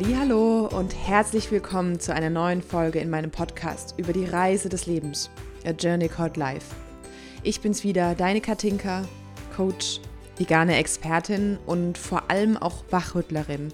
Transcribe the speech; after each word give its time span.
Hallo 0.00 0.68
und 0.68 0.94
herzlich 0.94 1.50
willkommen 1.50 1.98
zu 1.98 2.14
einer 2.14 2.30
neuen 2.30 2.62
Folge 2.62 3.00
in 3.00 3.10
meinem 3.10 3.32
Podcast 3.32 3.94
über 3.98 4.12
die 4.12 4.26
Reise 4.26 4.68
des 4.68 4.86
Lebens, 4.86 5.28
A 5.66 5.70
Journey 5.70 6.08
Called 6.08 6.36
Life. 6.36 6.74
Ich 7.42 7.60
bin's 7.60 7.82
wieder, 7.82 8.14
deine 8.14 8.40
Katinka, 8.40 9.08
Coach, 9.56 10.00
vegane 10.36 10.76
Expertin 10.76 11.58
und 11.66 11.98
vor 11.98 12.30
allem 12.30 12.56
auch 12.56 12.84
Wachrüttlerin. 12.90 13.72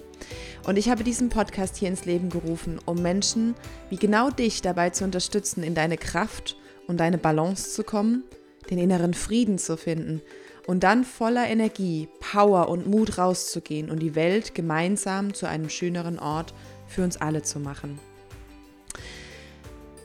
Und 0.65 0.77
ich 0.77 0.89
habe 0.89 1.03
diesen 1.03 1.29
Podcast 1.29 1.77
hier 1.77 1.89
ins 1.89 2.05
Leben 2.05 2.29
gerufen, 2.31 2.79
um 2.85 3.01
Menschen 3.01 3.53
wie 3.91 3.97
genau 3.97 4.31
dich 4.31 4.63
dabei 4.63 4.89
zu 4.89 5.03
unterstützen, 5.03 5.63
in 5.63 5.75
deine 5.75 5.97
Kraft 5.97 6.57
und 6.87 6.99
deine 6.99 7.19
Balance 7.19 7.71
zu 7.71 7.83
kommen, 7.83 8.23
den 8.71 8.79
inneren 8.79 9.13
Frieden 9.13 9.59
zu 9.59 9.77
finden 9.77 10.21
und 10.67 10.83
dann 10.83 11.03
voller 11.03 11.47
Energie, 11.47 12.07
Power 12.19 12.69
und 12.69 12.87
Mut 12.87 13.17
rauszugehen 13.17 13.89
und 13.89 13.99
die 13.99 14.15
Welt 14.15 14.55
gemeinsam 14.55 15.33
zu 15.33 15.47
einem 15.47 15.69
schöneren 15.69 16.19
Ort 16.19 16.53
für 16.87 17.03
uns 17.03 17.17
alle 17.17 17.43
zu 17.43 17.59
machen. 17.59 17.99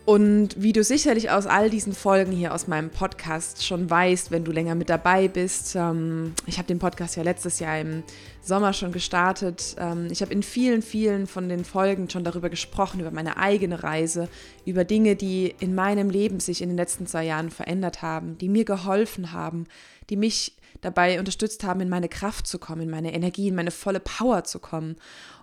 Und 0.07 0.61
wie 0.61 0.73
du 0.73 0.83
sicherlich 0.83 1.31
aus 1.31 1.47
all 1.47 1.71
diesen 1.71 1.93
Folgen 1.93 2.33
hier 2.33 2.53
aus 2.53 2.67
meinem 2.67 2.91
Podcast 2.91 3.65
schon 3.65 3.89
weißt, 3.89 4.33
wenn 4.33 4.43
du 4.43 4.51
länger 4.51 4.75
mit 4.75 4.89
dabei 4.89 5.29
bist, 5.29 5.77
ähm, 5.77 6.35
ich 6.47 6.59
habe 6.59 6.67
den 6.67 6.81
Podcast 6.81 7.17
ja 7.17 7.23
letztes 7.23 7.61
Jahr 7.61 7.79
im 7.79 8.03
Sommer 8.43 8.73
schon 8.73 8.91
gestartet. 8.91 9.77
Ähm, 9.79 10.09
ich 10.11 10.21
habe 10.21 10.33
in 10.33 10.43
vielen, 10.43 10.83
vielen 10.83 11.29
von 11.29 11.49
den 11.49 11.65
Folgen 11.65 12.11
schon 12.11 12.25
darüber 12.25 12.49
gesprochen, 12.49 12.99
über 12.99 13.13
meine 13.13 13.37
eigene 13.37 13.85
Reise, 13.85 14.29
über 14.65 14.85
Dinge, 14.85 15.15
die 15.15 15.55
in 15.61 15.77
meinem 15.77 16.11
Leben 16.11 16.41
sich 16.41 16.61
in 16.61 16.71
den 16.71 16.79
letzten 16.79 17.07
zwei 17.07 17.27
Jahren 17.27 17.51
verändert 17.51 18.03
haben, 18.03 18.37
die 18.37 18.49
mir 18.49 18.65
geholfen 18.65 19.33
haben, 19.33 19.67
die 20.11 20.17
mich 20.17 20.57
dabei 20.81 21.19
unterstützt 21.19 21.65
haben, 21.65 21.81
in 21.81 21.89
meine 21.89 22.09
Kraft 22.09 22.47
zu 22.47 22.59
kommen, 22.59 22.83
in 22.83 22.91
meine 22.91 23.15
Energie, 23.15 23.49
in 23.49 23.55
meine 23.55 23.71
volle 23.71 24.01
Power 24.01 24.45
zu 24.45 24.59
kommen 24.59 24.97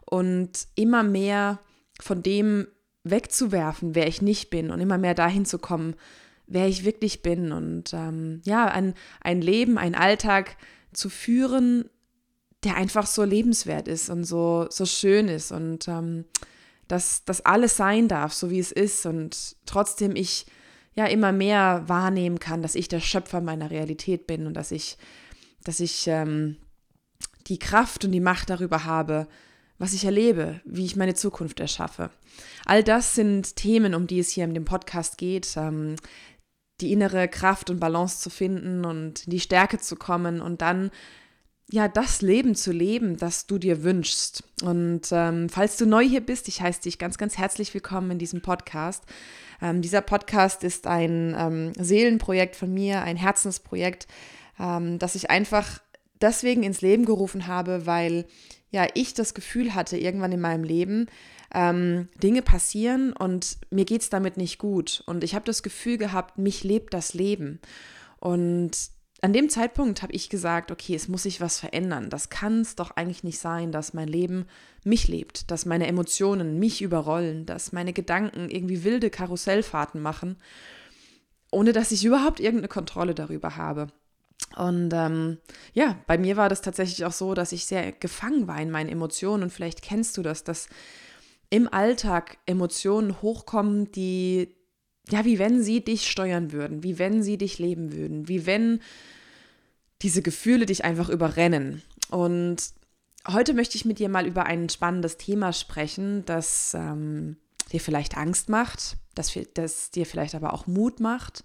und 0.06 0.68
immer 0.76 1.04
mehr 1.04 1.60
von 2.00 2.22
dem 2.24 2.68
wegzuwerfen, 3.04 3.96
wer 3.96 4.08
ich 4.08 4.22
nicht 4.22 4.50
bin 4.50 4.72
und 4.72 4.80
immer 4.80 4.98
mehr 4.98 5.14
dahin 5.14 5.46
zu 5.46 5.60
kommen, 5.60 5.96
wer 6.46 6.68
ich 6.68 6.86
wirklich 6.86 7.22
bin 7.22 7.52
und 7.52 7.94
ähm, 7.94 8.42
ja, 8.44 8.66
ein, 8.66 8.94
ein 9.22 9.42
Leben, 9.42 9.78
ein 9.78 9.96
Alltag 9.96 10.58
zu 10.94 11.10
führen, 11.10 11.90
der 12.64 12.76
einfach 12.76 13.06
so 13.06 13.24
lebenswert 13.24 13.88
ist 13.88 14.10
und 14.10 14.24
so, 14.24 14.68
so 14.70 14.86
schön 14.86 15.28
ist 15.28 15.52
und 15.52 15.88
ähm, 15.88 16.26
dass 16.88 17.26
das 17.26 17.46
alles 17.46 17.76
sein 17.76 18.08
darf, 18.08 18.34
so 18.34 18.50
wie 18.50 18.60
es 18.60 18.72
ist 18.72 19.06
und 19.06 19.58
trotzdem 19.66 20.16
ich 20.16 20.46
ja 20.98 21.06
immer 21.06 21.32
mehr 21.32 21.84
wahrnehmen 21.88 22.40
kann, 22.40 22.62
dass 22.62 22.76
ich 22.76 22.88
der 22.88 23.00
Schöpfer 23.00 23.40
meiner 23.40 23.72
Realität 23.72 24.28
bin 24.28 24.48
und 24.48 24.56
dass 24.56 24.72
ich, 24.72 24.98
dass 25.64 25.80
ich 25.80 26.08
ähm, 26.08 26.58
die 27.48 27.60
Kraft 27.60 28.04
und 28.04 28.12
die 28.12 28.20
Macht 28.20 28.50
darüber 28.50 28.84
habe, 28.84 29.28
was 29.78 29.94
ich 29.94 30.06
erlebe, 30.06 30.60
wie 30.66 30.86
ich 30.86 30.96
meine 30.96 31.14
Zukunft 31.14 31.60
erschaffe. 31.60 32.10
All 32.66 32.84
das 32.84 33.14
sind 33.14 33.56
Themen, 33.56 33.94
um 33.94 34.08
die 34.08 34.20
es 34.20 34.32
hier 34.32 34.44
in 34.44 34.56
dem 34.56 34.66
Podcast 34.66 35.20
geht. 35.20 35.56
Ähm, 35.56 35.96
die 36.82 36.92
innere 36.92 37.28
Kraft 37.28 37.70
und 37.70 37.80
Balance 37.80 38.20
zu 38.20 38.30
finden 38.30 38.86
und 38.86 39.26
in 39.26 39.32
die 39.32 39.40
Stärke 39.40 39.80
zu 39.80 39.96
kommen 39.96 40.42
und 40.42 40.62
dann 40.62 40.92
ja 41.70 41.88
das 41.88 42.22
Leben 42.22 42.56
zu 42.56 42.72
leben, 42.72 43.18
das 43.18 43.46
du 43.46 43.58
dir 43.58 43.84
wünschst. 43.84 44.44
Und 44.64 45.02
ähm, 45.12 45.50
falls 45.50 45.78
du 45.78 45.86
neu 45.86 46.04
hier 46.04 46.22
bist, 46.22 46.48
ich 46.48 46.62
heiße 46.62 46.82
dich 46.82 46.98
ganz, 46.98 47.18
ganz 47.18 47.38
herzlich 47.38 47.74
willkommen 47.74 48.12
in 48.12 48.20
diesem 48.20 48.42
Podcast. 48.42 49.04
Ähm, 49.62 49.82
dieser 49.82 50.02
Podcast 50.02 50.64
ist 50.64 50.88
ein 50.88 51.36
ähm, 51.38 51.74
Seelenprojekt 51.78 52.56
von 52.56 52.74
mir, 52.74 53.02
ein 53.02 53.18
Herzensprojekt, 53.18 54.08
ähm, 54.60 54.98
das 54.98 55.16
ich 55.16 55.30
einfach 55.30 55.82
deswegen 56.22 56.64
ins 56.64 56.82
Leben 56.82 57.06
gerufen 57.06 57.48
habe, 57.48 57.86
weil 57.86 58.26
ja 58.72 58.88
ich 58.94 59.14
das 59.14 59.34
Gefühl 59.34 59.76
hatte, 59.76 59.98
irgendwann 59.98 60.32
in 60.32 60.42
meinem 60.42 60.64
Leben, 60.64 61.08
ähm, 61.54 62.08
Dinge 62.22 62.42
passieren 62.42 63.14
und 63.14 63.58
mir 63.72 63.86
geht 63.86 64.02
es 64.02 64.10
damit 64.10 64.38
nicht 64.38 64.58
gut. 64.58 65.04
Und 65.06 65.24
ich 65.24 65.36
habe 65.36 65.46
das 65.46 65.64
Gefühl 65.64 65.98
gehabt, 65.98 66.38
mich 66.38 66.64
lebt 66.64 66.94
das 66.94 67.14
Leben. 67.14 67.60
Und 68.20 68.72
an 69.22 69.34
dem 69.34 69.50
Zeitpunkt 69.50 70.04
habe 70.04 70.14
ich 70.14 70.30
gesagt, 70.30 70.72
okay, 70.72 70.94
es 70.94 71.08
muss 71.08 71.24
sich 71.24 71.42
was 71.42 71.60
verändern. 71.60 72.10
Das 72.10 72.30
kann 72.30 72.62
es 72.62 72.76
doch 72.76 72.92
eigentlich 72.92 73.24
nicht 73.24 73.40
sein, 73.40 73.72
dass 73.72 73.94
mein 73.94 74.08
Leben 74.08 74.46
mich 74.84 75.08
lebt, 75.08 75.50
dass 75.50 75.66
meine 75.66 75.88
Emotionen 75.88 76.60
mich 76.60 76.82
überrollen, 76.82 77.46
dass 77.46 77.72
meine 77.72 77.94
Gedanken 77.94 78.50
irgendwie 78.50 78.84
wilde 78.84 79.10
Karussellfahrten 79.10 80.02
machen, 80.02 80.38
ohne 81.52 81.74
dass 81.74 81.92
ich 81.92 82.06
überhaupt 82.06 82.40
irgendeine 82.40 82.68
Kontrolle 82.68 83.16
darüber 83.16 83.58
habe. 83.58 83.88
Und 84.56 84.92
ähm, 84.94 85.40
ja, 85.74 85.98
bei 86.06 86.18
mir 86.18 86.38
war 86.38 86.48
das 86.48 86.62
tatsächlich 86.62 87.04
auch 87.06 87.12
so, 87.12 87.34
dass 87.34 87.52
ich 87.52 87.66
sehr 87.66 87.92
gefangen 87.92 88.48
war 88.48 88.62
in 88.62 88.72
meinen 88.72 88.90
Emotionen. 88.90 89.44
Und 89.44 89.52
vielleicht 89.52 89.82
kennst 89.82 90.16
du 90.18 90.22
das, 90.22 90.44
dass 90.44 90.68
im 91.50 91.72
Alltag 91.72 92.38
Emotionen 92.46 93.22
hochkommen, 93.22 93.92
die, 93.92 94.56
ja, 95.10 95.26
wie 95.26 95.40
wenn 95.40 95.62
sie 95.62 95.84
dich 95.84 96.10
steuern 96.10 96.52
würden, 96.52 96.84
wie 96.84 97.00
wenn 97.00 97.24
sie 97.24 97.38
dich 97.38 97.60
leben 97.60 97.94
würden, 97.94 98.28
wie 98.28 98.46
wenn 98.46 98.82
diese 100.02 100.22
Gefühle 100.22 100.66
dich 100.66 100.86
einfach 100.86 101.10
überrennen. 101.10 101.82
Und 102.10 102.58
heute 103.28 103.54
möchte 103.54 103.78
ich 103.78 103.86
mit 103.86 104.00
dir 104.00 104.10
mal 104.10 104.28
über 104.28 104.46
ein 104.46 104.70
spannendes 104.70 105.18
Thema 105.18 105.54
sprechen, 105.54 106.24
das 106.26 106.74
ähm, 106.74 107.38
dir 107.72 107.80
vielleicht 107.80 108.18
Angst 108.18 108.50
macht, 108.50 108.98
das, 109.16 109.38
das 109.54 109.92
dir 109.92 110.06
vielleicht 110.06 110.36
aber 110.36 110.54
auch 110.54 110.68
Mut 110.68 111.00
macht, 111.00 111.44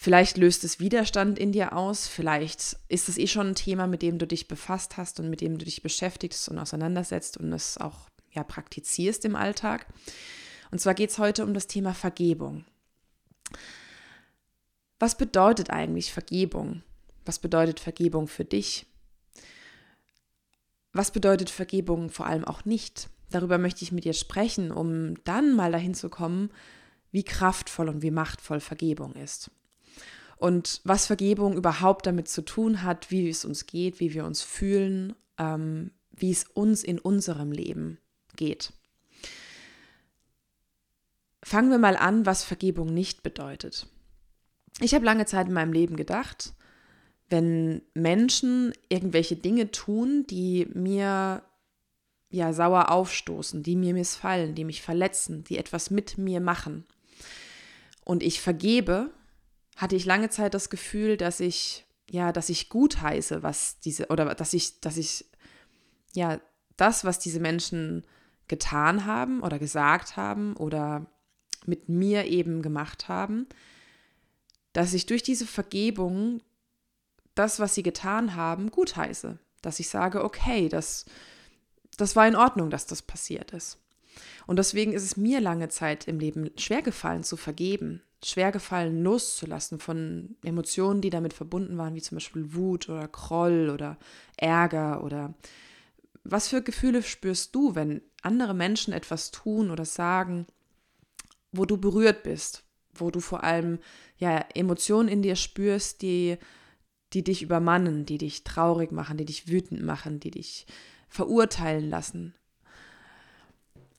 Vielleicht 0.00 0.36
löst 0.36 0.62
es 0.62 0.78
Widerstand 0.78 1.40
in 1.40 1.50
dir 1.50 1.72
aus, 1.72 2.06
vielleicht 2.06 2.76
ist 2.86 3.08
es 3.08 3.18
eh 3.18 3.26
schon 3.26 3.48
ein 3.48 3.54
Thema, 3.56 3.88
mit 3.88 4.00
dem 4.00 4.18
du 4.18 4.28
dich 4.28 4.46
befasst 4.46 4.96
hast 4.96 5.18
und 5.18 5.28
mit 5.28 5.40
dem 5.40 5.58
du 5.58 5.64
dich 5.64 5.82
beschäftigst 5.82 6.48
und 6.48 6.60
auseinandersetzt 6.60 7.36
und 7.36 7.52
es 7.52 7.78
auch 7.78 8.08
ja, 8.30 8.44
praktizierst 8.44 9.24
im 9.24 9.34
Alltag. 9.34 9.86
Und 10.70 10.80
zwar 10.80 10.94
geht 10.94 11.10
es 11.10 11.18
heute 11.18 11.44
um 11.44 11.54
das 11.54 11.66
Thema 11.66 11.94
Vergebung. 11.94 12.64
Was 14.98 15.16
bedeutet 15.16 15.70
eigentlich 15.70 16.12
Vergebung? 16.12 16.82
Was 17.24 17.38
bedeutet 17.38 17.80
Vergebung 17.80 18.26
für 18.26 18.44
dich? 18.44 18.86
Was 20.92 21.12
bedeutet 21.12 21.50
Vergebung 21.50 22.10
vor 22.10 22.26
allem 22.26 22.44
auch 22.44 22.64
nicht? 22.64 23.08
Darüber 23.30 23.58
möchte 23.58 23.84
ich 23.84 23.92
mit 23.92 24.04
dir 24.04 24.14
sprechen, 24.14 24.72
um 24.72 25.22
dann 25.24 25.54
mal 25.54 25.72
dahin 25.72 25.94
zu 25.94 26.08
kommen, 26.08 26.50
wie 27.12 27.22
kraftvoll 27.22 27.88
und 27.88 28.02
wie 28.02 28.10
machtvoll 28.10 28.60
Vergebung 28.60 29.14
ist 29.14 29.50
und 30.38 30.80
was 30.84 31.06
Vergebung 31.06 31.56
überhaupt 31.56 32.06
damit 32.06 32.28
zu 32.28 32.42
tun 32.42 32.82
hat, 32.82 33.10
wie 33.10 33.28
es 33.28 33.44
uns 33.44 33.66
geht, 33.66 34.00
wie 34.00 34.14
wir 34.14 34.24
uns 34.24 34.42
fühlen, 34.42 35.14
ähm, 35.36 35.90
wie 36.12 36.30
es 36.30 36.44
uns 36.44 36.84
in 36.84 36.98
unserem 36.98 37.52
Leben 37.52 37.98
geht. 38.36 38.72
Fangen 41.48 41.70
wir 41.70 41.78
mal 41.78 41.96
an, 41.96 42.26
was 42.26 42.44
Vergebung 42.44 42.92
nicht 42.92 43.22
bedeutet. 43.22 43.86
Ich 44.80 44.94
habe 44.94 45.06
lange 45.06 45.24
Zeit 45.24 45.48
in 45.48 45.54
meinem 45.54 45.72
Leben 45.72 45.96
gedacht, 45.96 46.52
wenn 47.30 47.80
Menschen 47.94 48.74
irgendwelche 48.90 49.34
Dinge 49.34 49.70
tun, 49.70 50.26
die 50.28 50.68
mir 50.74 51.42
ja 52.28 52.52
sauer 52.52 52.90
aufstoßen, 52.90 53.62
die 53.62 53.76
mir 53.76 53.94
missfallen, 53.94 54.54
die 54.54 54.64
mich 54.64 54.82
verletzen, 54.82 55.42
die 55.44 55.56
etwas 55.56 55.90
mit 55.90 56.18
mir 56.18 56.40
machen 56.40 56.84
und 58.04 58.22
ich 58.22 58.42
vergebe, 58.42 59.10
hatte 59.76 59.96
ich 59.96 60.04
lange 60.04 60.28
Zeit 60.28 60.52
das 60.52 60.68
Gefühl, 60.68 61.16
dass 61.16 61.40
ich, 61.40 61.86
ja, 62.10 62.30
dass 62.30 62.50
ich 62.50 62.68
gut 62.68 63.00
heiße, 63.00 63.42
was 63.42 63.80
diese, 63.80 64.08
oder 64.08 64.34
dass 64.34 64.52
ich, 64.52 64.80
dass 64.80 64.98
ich, 64.98 65.24
ja, 66.14 66.40
das, 66.76 67.04
was 67.04 67.18
diese 67.18 67.40
Menschen 67.40 68.06
getan 68.48 69.06
haben 69.06 69.42
oder 69.42 69.58
gesagt 69.58 70.16
haben 70.18 70.56
oder 70.56 71.06
mit 71.68 71.88
mir 71.88 72.24
eben 72.26 72.62
gemacht 72.62 73.08
haben, 73.08 73.46
dass 74.72 74.94
ich 74.94 75.06
durch 75.06 75.22
diese 75.22 75.46
Vergebung 75.46 76.40
das, 77.34 77.60
was 77.60 77.74
sie 77.74 77.82
getan 77.82 78.34
haben, 78.34 78.70
gut 78.70 78.96
heiße. 78.96 79.38
Dass 79.62 79.80
ich 79.80 79.88
sage, 79.88 80.24
okay, 80.24 80.68
das, 80.68 81.04
das 81.96 82.16
war 82.16 82.26
in 82.26 82.36
Ordnung, 82.36 82.70
dass 82.70 82.86
das 82.86 83.02
passiert 83.02 83.52
ist. 83.52 83.78
Und 84.46 84.58
deswegen 84.58 84.92
ist 84.92 85.04
es 85.04 85.16
mir 85.16 85.40
lange 85.40 85.68
Zeit 85.68 86.08
im 86.08 86.18
Leben 86.18 86.50
schwer 86.56 86.82
gefallen 86.82 87.22
zu 87.22 87.36
vergeben, 87.36 88.02
schwer 88.24 88.50
gefallen 88.50 89.02
loszulassen 89.02 89.78
von 89.78 90.36
Emotionen, 90.42 91.00
die 91.00 91.10
damit 91.10 91.32
verbunden 91.32 91.78
waren, 91.78 91.94
wie 91.94 92.02
zum 92.02 92.16
Beispiel 92.16 92.54
Wut 92.54 92.88
oder 92.88 93.06
Groll 93.08 93.70
oder 93.70 93.98
Ärger 94.36 95.04
oder 95.04 95.34
was 96.24 96.48
für 96.48 96.62
Gefühle 96.62 97.02
spürst 97.02 97.54
du, 97.54 97.74
wenn 97.74 98.02
andere 98.22 98.54
Menschen 98.54 98.92
etwas 98.92 99.30
tun 99.30 99.70
oder 99.70 99.84
sagen, 99.84 100.46
wo 101.52 101.64
du 101.64 101.76
berührt 101.76 102.22
bist, 102.22 102.64
wo 102.94 103.10
du 103.10 103.20
vor 103.20 103.44
allem 103.44 103.78
ja 104.16 104.44
Emotionen 104.54 105.08
in 105.08 105.22
dir 105.22 105.36
spürst, 105.36 106.02
die 106.02 106.38
die 107.14 107.24
dich 107.24 107.42
übermannen, 107.42 108.04
die 108.04 108.18
dich 108.18 108.44
traurig 108.44 108.92
machen, 108.92 109.16
die 109.16 109.24
dich 109.24 109.48
wütend 109.48 109.82
machen, 109.82 110.20
die 110.20 110.30
dich 110.30 110.66
verurteilen 111.08 111.88
lassen, 111.88 112.34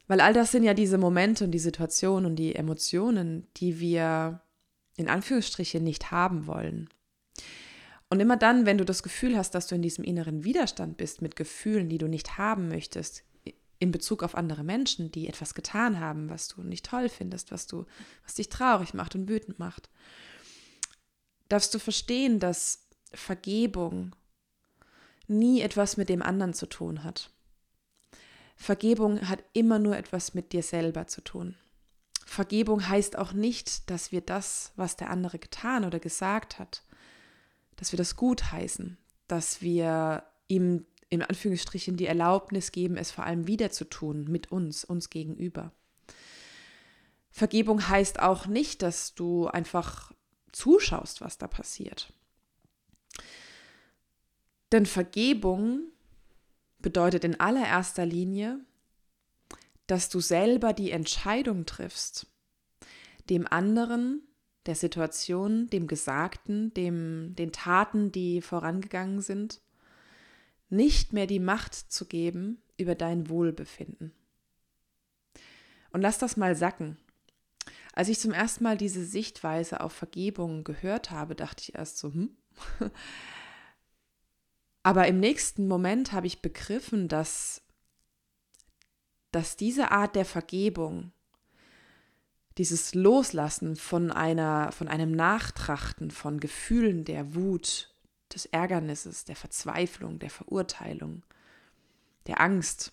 weil 0.10 0.22
all 0.22 0.34
das 0.34 0.52
sind 0.52 0.64
ja 0.64 0.74
diese 0.74 0.98
Momente 0.98 1.46
und 1.46 1.52
die 1.52 1.60
Situationen 1.60 2.26
und 2.26 2.36
die 2.36 2.56
Emotionen, 2.56 3.48
die 3.58 3.80
wir 3.80 4.42
in 4.98 5.08
Anführungsstrichen 5.08 5.84
nicht 5.84 6.10
haben 6.10 6.48
wollen. 6.48 6.90
Und 8.10 8.20
immer 8.20 8.36
dann, 8.36 8.66
wenn 8.66 8.80
du 8.80 8.86
das 8.86 9.04
Gefühl 9.04 9.38
hast, 9.38 9.52
dass 9.52 9.68
du 9.68 9.76
in 9.76 9.84
diesem 9.84 10.04
inneren 10.04 10.44
Widerstand 10.44 10.98
bist 10.98 11.22
mit 11.22 11.36
Gefühlen, 11.36 11.90
die 11.90 12.00
du 12.00 12.08
nicht 12.08 12.40
haben 12.40 12.70
möchtest, 12.70 13.24
in 13.80 13.92
Bezug 13.92 14.24
auf 14.24 14.36
andere 14.36 14.64
Menschen, 14.64 15.12
die 15.12 15.28
etwas 15.28 15.54
getan 15.54 16.00
haben, 16.00 16.30
was 16.30 16.50
du 16.50 16.62
nicht 16.62 16.86
toll 16.86 17.10
findest, 17.10 17.52
was 17.52 17.66
du, 17.66 17.86
was 18.24 18.36
dich 18.36 18.50
traurig 18.50 18.94
macht 18.94 19.16
und 19.16 19.30
wütend 19.30 19.58
macht, 19.58 19.90
darfst 21.48 21.74
du 21.74 21.80
verstehen, 21.80 22.40
dass 22.40 22.88
Vergebung 23.14 24.16
nie 25.28 25.62
etwas 25.62 25.98
mit 25.98 26.10
dem 26.10 26.22
anderen 26.22 26.54
zu 26.54 26.68
tun 26.68 27.04
hat. 27.04 27.32
Vergebung 28.56 29.30
hat 29.30 29.44
immer 29.54 29.80
nur 29.80 29.96
etwas 29.96 30.34
mit 30.34 30.52
dir 30.52 30.64
selber 30.64 31.08
zu 31.08 31.22
tun. 31.22 31.56
Vergebung 32.26 32.88
heißt 32.88 33.18
auch 33.18 33.32
nicht, 33.32 33.90
dass 33.90 34.12
wir 34.12 34.22
das, 34.22 34.74
was 34.76 34.98
der 34.98 35.10
andere 35.10 35.40
getan 35.40 35.86
oder 35.86 36.00
gesagt 36.00 36.60
hat, 36.60 36.84
dass 37.78 37.94
wir 37.94 37.98
das 37.98 38.18
gut 38.18 38.52
heißen, 38.52 38.98
dass 39.28 39.62
wir 39.62 40.24
ihm 40.48 40.86
in 41.10 41.22
Anführungsstrichen 41.24 41.98
die 41.98 42.06
Erlaubnis 42.06 42.72
geben, 42.72 42.98
es 42.98 43.12
vor 43.12 43.24
allem 43.24 43.48
wieder 43.48 43.72
zu 43.72 43.86
tun 43.86 44.26
mit 44.30 44.52
uns, 44.52 44.84
uns 44.84 45.10
gegenüber. 45.10 45.72
Vergebung 47.32 47.88
heißt 47.88 48.20
auch 48.20 48.48
nicht, 48.48 48.82
dass 48.82 49.16
du 49.16 49.48
einfach 49.48 50.12
zuschaust, 50.52 51.22
was 51.22 51.38
da 51.38 51.48
passiert. 51.48 52.12
Denn 54.72 54.86
Vergebung 54.86 55.92
bedeutet 56.80 57.24
in 57.24 57.40
allererster 57.40 58.06
Linie, 58.06 58.60
dass 59.88 60.10
du 60.10 60.20
selber 60.20 60.74
die 60.74 60.92
Entscheidung 60.92 61.66
triffst, 61.66 62.28
dem 63.30 63.48
anderen, 63.48 64.22
der 64.66 64.76
Situation, 64.76 65.68
dem 65.68 65.88
Gesagten, 65.88 66.74
dem, 66.76 67.36
den 67.36 67.52
Taten, 67.52 68.12
die 68.12 68.42
vorangegangen 68.42 69.22
sind, 69.22 69.62
nicht 70.70 71.14
mehr 71.14 71.28
die 71.28 71.40
Macht 71.40 71.74
zu 71.74 72.06
geben 72.06 72.62
über 72.78 72.96
dein 72.96 73.30
Wohlbefinden. 73.30 74.14
Und 75.92 76.02
lass 76.02 76.18
das 76.20 76.38
mal 76.38 76.56
sacken. 76.56 76.98
Als 77.94 78.08
ich 78.10 78.20
zum 78.20 78.32
ersten 78.32 78.64
Mal 78.64 78.78
diese 78.78 79.04
Sichtweise 79.04 79.82
auf 79.82 79.92
Vergebung 79.92 80.64
gehört 80.64 81.12
habe, 81.12 81.36
dachte 81.36 81.64
ich 81.64 81.76
erst 81.76 81.98
so, 81.98 82.14
hm? 82.14 82.30
Aber 84.84 85.08
im 85.08 85.20
nächsten 85.20 85.68
Moment 85.68 86.14
habe 86.14 86.28
ich 86.28 86.42
begriffen, 86.42 87.08
dass, 87.08 87.62
dass 89.32 89.58
diese 89.58 89.92
Art 89.92 90.16
der 90.16 90.26
Vergebung, 90.26 91.12
dieses 92.58 92.94
Loslassen 92.94 93.76
von 93.76 94.12
einer, 94.12 94.72
von 94.72 94.88
einem 94.88 95.12
Nachtrachten 95.12 96.12
von 96.12 96.40
Gefühlen 96.40 97.06
der 97.06 97.36
Wut, 97.36 97.94
des 98.34 98.46
Ärgernisses, 98.46 99.26
der 99.26 99.36
Verzweiflung, 99.36 100.20
der 100.20 100.30
Verurteilung, 100.30 101.24
der 102.28 102.42
Angst. 102.42 102.92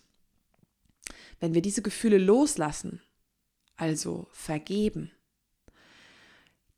Wenn 1.39 1.53
wir 1.53 1.61
diese 1.61 1.81
Gefühle 1.81 2.17
loslassen, 2.17 3.01
also 3.75 4.27
vergeben, 4.31 5.11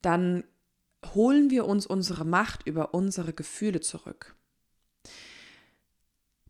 dann 0.02 0.44
holen 1.14 1.50
wir 1.50 1.66
uns 1.66 1.86
unsere 1.86 2.26
Macht 2.26 2.66
über 2.68 2.94
unsere 2.94 3.34
Gefühle 3.34 3.80
zurück. 3.80 4.36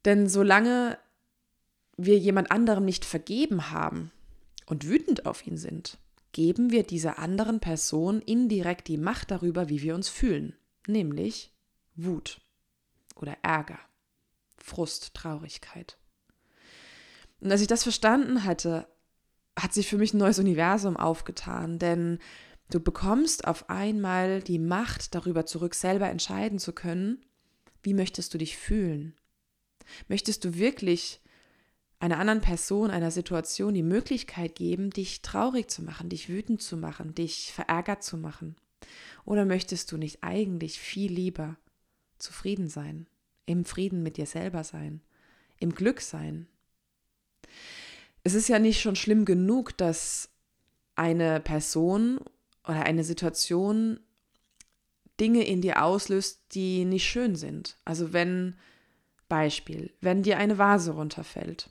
Denn 0.06 0.28
solange 0.28 0.98
wir 1.98 2.18
jemand 2.18 2.52
anderem 2.52 2.86
nicht 2.86 3.06
vergeben 3.06 3.72
haben 3.72 4.12
und 4.66 4.88
wütend 4.88 5.26
auf 5.26 5.46
ihn 5.46 5.58
sind, 5.58 5.98
geben 6.32 6.72
wir 6.72 6.84
dieser 6.84 7.20
anderen 7.20 7.60
Person 7.60 8.22
indirekt 8.22 8.88
die 8.88 8.98
Macht 8.98 9.32
darüber, 9.32 9.70
wie 9.70 9.82
wir 9.82 9.96
uns 9.96 10.10
fühlen, 10.10 10.56
nämlich 10.88 11.52
Wut 12.06 12.42
oder 13.16 13.38
Ärger, 13.42 13.80
Frust, 14.58 15.14
Traurigkeit. 15.14 15.98
Und 17.40 17.52
als 17.52 17.62
ich 17.62 17.68
das 17.68 17.84
verstanden 17.84 18.44
hatte, 18.44 18.88
hat 19.58 19.74
sich 19.74 19.88
für 19.88 19.98
mich 19.98 20.14
ein 20.14 20.18
neues 20.18 20.40
Universum 20.40 20.98
aufgetan, 20.98 21.80
denn 21.80 22.20
du 22.70 22.80
bekommst 22.80 23.48
auf 23.48 23.70
einmal 23.70 24.42
die 24.42 24.60
Macht 24.60 25.16
darüber 25.16 25.46
zurück, 25.46 25.76
selber 25.76 26.10
entscheiden 26.10 26.60
zu 26.60 26.74
können, 26.74 27.26
wie 27.82 27.94
möchtest 27.94 28.34
du 28.34 28.38
dich 28.38 28.58
fühlen? 28.58 29.16
Möchtest 30.08 30.44
du 30.46 30.56
wirklich 30.56 31.22
einer 32.00 32.20
anderen 32.20 32.42
Person, 32.42 32.92
einer 32.92 33.12
Situation 33.12 33.74
die 33.74 33.84
Möglichkeit 33.84 34.56
geben, 34.56 34.90
dich 34.90 35.22
traurig 35.22 35.70
zu 35.70 35.82
machen, 35.82 36.10
dich 36.10 36.30
wütend 36.30 36.62
zu 36.62 36.78
machen, 36.78 37.16
dich 37.16 37.52
verärgert 37.54 38.04
zu 38.04 38.18
machen? 38.18 38.56
Oder 39.26 39.46
möchtest 39.46 39.92
du 39.92 39.98
nicht 39.98 40.24
eigentlich 40.24 40.80
viel 40.80 41.12
lieber 41.12 41.58
zufrieden 42.20 42.68
sein, 42.68 43.08
im 43.46 43.66
Frieden 43.66 44.04
mit 44.04 44.18
dir 44.18 44.26
selber 44.26 44.64
sein, 44.64 45.02
im 45.58 45.74
Glück 45.74 46.02
sein. 46.02 46.48
Es 48.24 48.34
ist 48.34 48.50
ja 48.50 48.60
nicht 48.60 48.82
schon 48.82 48.96
schlimm 48.96 49.26
genug, 49.26 49.76
dass 49.78 50.30
eine 50.96 51.40
Person 51.40 52.20
oder 52.64 52.84
eine 52.84 53.04
Situation 53.04 54.00
Dinge 55.20 55.46
in 55.46 55.62
dir 55.62 55.84
auslöst, 55.84 56.42
die 56.54 56.86
nicht 56.86 57.06
schön 57.06 57.36
sind. 57.36 57.78
Also 57.86 58.14
wenn, 58.14 58.56
Beispiel, 59.28 59.94
wenn 60.02 60.24
dir 60.24 60.38
eine 60.38 60.58
Vase 60.58 60.92
runterfällt, 60.92 61.70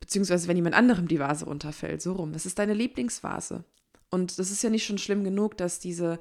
beziehungsweise 0.00 0.48
wenn 0.48 0.56
jemand 0.56 0.74
anderem 0.74 1.08
die 1.08 1.18
Vase 1.18 1.46
runterfällt, 1.46 2.02
so 2.02 2.12
rum, 2.12 2.32
das 2.32 2.46
ist 2.46 2.58
deine 2.58 2.74
Lieblingsvase. 2.74 3.64
Und 4.10 4.38
das 4.38 4.50
ist 4.50 4.62
ja 4.62 4.70
nicht 4.70 4.84
schon 4.84 4.98
schlimm 4.98 5.24
genug, 5.24 5.56
dass 5.56 5.80
diese 5.80 6.18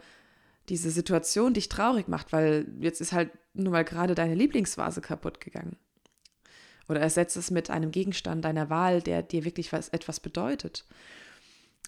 diese 0.70 0.92
Situation 0.92 1.54
dich 1.54 1.70
traurig 1.70 2.08
macht, 2.08 2.32
weil 2.32 2.68
jetzt 2.80 3.02
ist 3.02 3.14
halt 3.14 3.32
nur 3.54 3.72
mal 3.72 3.84
gerade 3.84 4.16
deine 4.16 4.36
Lieblingsvase 4.36 5.02
kaputt 5.02 5.40
gegangen. 5.40 5.78
Oder 6.90 7.02
ersetze 7.02 7.40
es 7.40 7.52
mit 7.52 7.70
einem 7.70 7.92
Gegenstand 7.92 8.44
deiner 8.44 8.70
Wahl, 8.70 9.02
der 9.02 9.24
dir 9.24 9.46
wirklich 9.46 9.72
was, 9.72 9.90
etwas 9.90 10.20
bedeutet. 10.20 10.86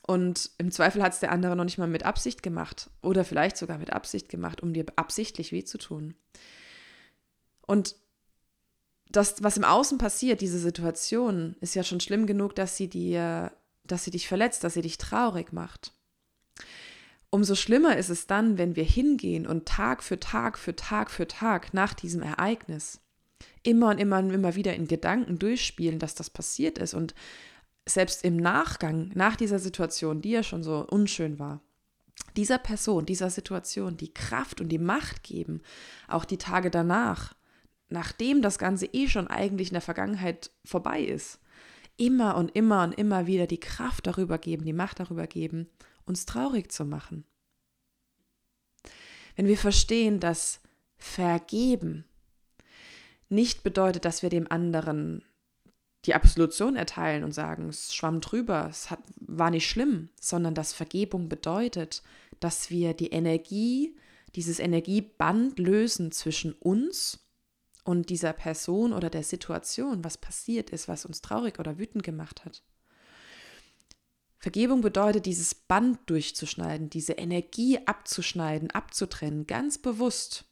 Und 0.07 0.51
im 0.57 0.71
Zweifel 0.71 1.01
hat 1.01 1.13
es 1.13 1.19
der 1.19 1.31
andere 1.31 1.55
noch 1.55 1.63
nicht 1.63 1.77
mal 1.77 1.87
mit 1.87 2.03
Absicht 2.03 2.43
gemacht 2.43 2.91
oder 3.01 3.25
vielleicht 3.25 3.57
sogar 3.57 3.77
mit 3.77 3.91
Absicht 3.91 4.29
gemacht, 4.29 4.61
um 4.61 4.73
dir 4.73 4.85
absichtlich 4.95 5.51
weh 5.51 5.63
zu 5.63 5.77
tun. 5.77 6.15
Und 7.65 7.95
das, 9.09 9.41
was 9.41 9.57
im 9.57 9.63
Außen 9.63 9.97
passiert, 9.97 10.41
diese 10.41 10.59
Situation, 10.59 11.55
ist 11.59 11.73
ja 11.73 11.83
schon 11.83 12.01
schlimm 12.01 12.27
genug, 12.27 12.53
dass 12.53 12.77
sie 12.77 12.87
dir, 12.87 13.51
dass 13.83 14.03
sie 14.03 14.11
dich 14.11 14.27
verletzt, 14.27 14.63
dass 14.63 14.75
sie 14.75 14.81
dich 14.81 14.97
traurig 14.97 15.53
macht. 15.53 15.94
Umso 17.29 17.55
schlimmer 17.55 17.97
ist 17.97 18.09
es 18.09 18.27
dann, 18.27 18.57
wenn 18.57 18.75
wir 18.75 18.83
hingehen 18.83 19.45
und 19.45 19.65
Tag 19.65 20.03
für 20.03 20.19
Tag 20.19 20.57
für 20.57 20.75
Tag 20.75 21.11
für 21.11 21.27
Tag 21.27 21.73
nach 21.73 21.93
diesem 21.93 22.21
Ereignis 22.21 23.01
immer 23.63 23.89
und 23.89 23.97
immer 23.99 24.19
und 24.19 24.31
immer 24.31 24.55
wieder 24.55 24.75
in 24.75 24.87
Gedanken 24.87 25.39
durchspielen, 25.39 25.99
dass 25.99 26.15
das 26.15 26.29
passiert 26.29 26.77
ist. 26.77 26.93
Und 26.93 27.15
selbst 27.87 28.23
im 28.23 28.37
Nachgang, 28.37 29.11
nach 29.15 29.35
dieser 29.35 29.59
Situation, 29.59 30.21
die 30.21 30.31
ja 30.31 30.43
schon 30.43 30.63
so 30.63 30.85
unschön 30.87 31.39
war, 31.39 31.61
dieser 32.37 32.57
Person, 32.57 33.05
dieser 33.05 33.29
Situation 33.29 33.97
die 33.97 34.13
Kraft 34.13 34.61
und 34.61 34.69
die 34.69 34.77
Macht 34.79 35.23
geben, 35.23 35.61
auch 36.07 36.25
die 36.25 36.37
Tage 36.37 36.69
danach, 36.69 37.33
nachdem 37.89 38.41
das 38.41 38.57
Ganze 38.57 38.87
eh 38.87 39.07
schon 39.07 39.27
eigentlich 39.27 39.69
in 39.69 39.73
der 39.75 39.81
Vergangenheit 39.81 40.51
vorbei 40.63 41.01
ist, 41.01 41.39
immer 41.97 42.35
und 42.35 42.55
immer 42.55 42.83
und 42.83 42.93
immer 42.93 43.27
wieder 43.27 43.47
die 43.47 43.59
Kraft 43.59 44.07
darüber 44.07 44.37
geben, 44.37 44.65
die 44.65 44.73
Macht 44.73 44.99
darüber 44.99 45.27
geben, 45.27 45.69
uns 46.05 46.25
traurig 46.25 46.71
zu 46.71 46.85
machen. 46.85 47.25
Wenn 49.35 49.47
wir 49.47 49.57
verstehen, 49.57 50.19
dass 50.19 50.61
Vergeben 50.97 52.05
nicht 53.29 53.63
bedeutet, 53.63 54.05
dass 54.05 54.21
wir 54.21 54.29
dem 54.29 54.49
anderen 54.49 55.23
die 56.05 56.13
Absolution 56.13 56.75
erteilen 56.75 57.23
und 57.23 57.31
sagen, 57.31 57.69
es 57.69 57.93
schwamm 57.93 58.21
drüber, 58.21 58.67
es 58.69 58.91
hat, 58.91 58.99
war 59.17 59.49
nicht 59.49 59.67
schlimm, 59.67 60.09
sondern 60.19 60.53
dass 60.53 60.73
Vergebung 60.73 61.29
bedeutet, 61.29 62.03
dass 62.39 62.69
wir 62.69 62.93
die 62.93 63.09
Energie, 63.09 63.97
dieses 64.35 64.59
Energieband 64.59 65.57
lösen 65.57 66.11
zwischen 66.11 66.53
uns 66.53 67.25
und 67.83 68.09
dieser 68.09 68.33
Person 68.33 68.93
oder 68.93 69.09
der 69.09 69.23
Situation, 69.23 70.03
was 70.03 70.17
passiert 70.17 70.69
ist, 70.69 70.87
was 70.87 71.05
uns 71.05 71.21
traurig 71.21 71.59
oder 71.59 71.77
wütend 71.77 72.03
gemacht 72.03 72.45
hat. 72.45 72.63
Vergebung 74.45 74.81
bedeutet, 74.81 75.25
dieses 75.25 75.55
Band 75.55 75.97
durchzuschneiden, 76.05 76.91
diese 76.91 77.13
Energie 77.13 77.79
abzuschneiden, 77.87 78.69
abzutrennen, 78.69 79.47
ganz 79.47 79.79
bewusst, 79.79 80.45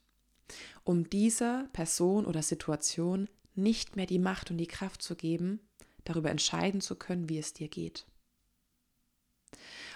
um 0.84 1.12
dieser 1.12 1.70
Person 1.74 2.26
oder 2.26 2.42
Situation 2.42 3.30
nicht 3.54 3.96
mehr 3.96 4.08
die 4.08 4.18
Macht 4.18 4.50
und 4.50 4.58
die 4.58 4.66
Kraft 4.66 5.04
zu 5.04 5.16
geben, 5.16 5.60
darüber 6.06 6.32
entscheiden 6.32 6.82
zu 6.82 6.96
können, 6.96 7.30
wie 7.30 7.38
es 7.38 7.54
dir 7.54 7.68
geht. 7.68 8.08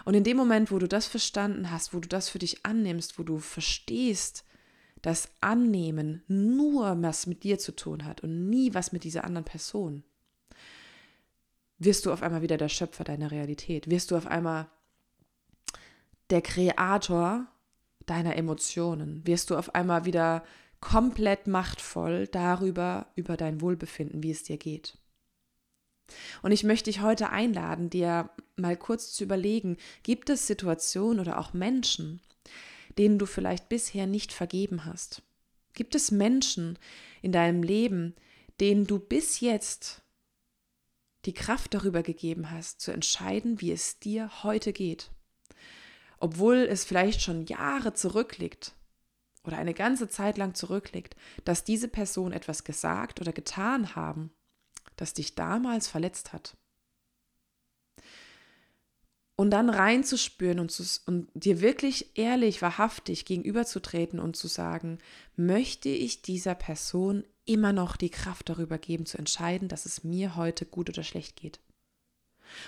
Und 0.06 0.14
in 0.14 0.24
dem 0.24 0.38
Moment, 0.38 0.70
wo 0.70 0.78
du 0.78 0.88
das 0.88 1.08
verstanden 1.08 1.72
hast, 1.72 1.92
wo 1.92 2.00
du 2.00 2.08
das 2.08 2.30
für 2.30 2.38
dich 2.38 2.64
annimmst, 2.68 3.18
wo 3.18 3.24
du 3.24 3.40
verstehst, 3.40 4.46
dass 5.02 5.32
Annehmen 5.42 6.24
nur 6.28 7.02
was 7.02 7.26
mit 7.26 7.44
dir 7.44 7.58
zu 7.58 7.76
tun 7.76 8.06
hat 8.06 8.22
und 8.22 8.48
nie 8.48 8.76
was 8.76 8.92
mit 8.92 9.04
dieser 9.04 9.24
anderen 9.24 9.46
Person, 9.46 10.04
wirst 11.80 12.06
du 12.06 12.12
auf 12.12 12.24
einmal 12.24 12.42
wieder 12.42 12.58
der 12.58 12.70
Schöpfer 12.70 13.04
deiner 13.04 13.32
Realität, 13.32 13.90
wirst 13.90 14.12
du 14.12 14.18
auf 14.18 14.28
einmal 14.28 14.68
der 16.30 16.42
Kreator 16.42 17.48
deiner 18.06 18.36
Emotionen, 18.36 19.26
wirst 19.26 19.50
du 19.50 19.58
auf 19.58 19.76
einmal 19.76 20.06
wieder 20.06 20.44
komplett 20.80 21.48
machtvoll 21.48 22.28
darüber, 22.28 23.08
über 23.16 23.38
dein 23.38 23.62
Wohlbefinden, 23.62 24.24
wie 24.24 24.32
es 24.32 24.44
dir 24.44 24.58
geht. 24.58 24.98
Und 26.42 26.52
ich 26.52 26.64
möchte 26.64 26.90
dich 26.90 27.02
heute 27.02 27.30
einladen, 27.30 27.90
dir 27.90 28.30
mal 28.56 28.78
kurz 28.78 29.14
zu 29.14 29.24
überlegen, 29.24 29.78
gibt 30.04 30.30
es 30.30 30.48
Situationen 30.48 31.20
oder 31.20 31.38
auch 31.38 31.54
Menschen, 31.54 32.22
denen 32.98 33.20
du 33.20 33.26
vielleicht 33.26 33.70
bisher 33.70 34.08
nicht 34.08 34.32
vergeben 34.32 34.86
hast? 34.86 35.22
Gibt 35.74 35.96
es 35.96 36.12
Menschen 36.12 36.80
in 37.22 37.32
deinem 37.32 37.62
Leben, 37.62 38.16
denen 38.60 38.88
du 38.88 39.00
bis 39.00 39.42
jetzt 39.42 40.02
die 41.28 41.34
Kraft 41.34 41.74
darüber 41.74 42.04
gegeben 42.04 42.50
hast, 42.50 42.80
zu 42.80 42.92
entscheiden, 42.92 43.60
wie 43.60 43.72
es 43.72 44.00
dir 44.00 44.44
heute 44.44 44.72
geht? 44.72 45.12
Obwohl 46.20 46.56
es 46.56 46.86
vielleicht 46.86 47.22
schon 47.22 47.46
Jahre 47.46 47.94
zurückliegt 47.94 48.72
oder 49.44 49.58
eine 49.58 49.74
ganze 49.74 50.08
Zeit 50.08 50.38
lang 50.38 50.56
zurückliegt, 50.56 51.16
dass 51.44 51.66
diese 51.66 51.90
Person 51.90 52.32
etwas 52.32 52.64
gesagt 52.64 53.22
oder 53.22 53.34
getan 53.34 53.96
haben, 53.96 54.32
das 54.96 55.14
dich 55.14 55.36
damals 55.36 55.90
verletzt 55.90 56.32
hat. 56.34 56.56
Und 59.36 59.52
dann 59.52 59.70
reinzuspüren 59.70 60.60
und, 60.60 60.72
zu, 60.72 60.84
und 61.06 61.30
dir 61.36 61.62
wirklich 61.62 62.18
ehrlich, 62.18 62.62
wahrhaftig 62.62 63.26
gegenüberzutreten 63.26 64.20
und 64.20 64.36
zu 64.36 64.48
sagen, 64.48 64.98
möchte 65.36 65.90
ich 65.90 66.24
dieser 66.24 66.56
Person 66.56 67.24
immer 67.48 67.74
noch 67.74 67.98
die 67.98 68.10
Kraft 68.10 68.50
darüber 68.50 68.78
geben, 68.78 69.06
zu 69.06 69.18
entscheiden, 69.18 69.68
dass 69.68 69.86
es 69.86 70.04
mir 70.04 70.36
heute 70.36 70.66
gut 70.66 70.90
oder 70.90 71.04
schlecht 71.04 71.36
geht? 71.36 71.60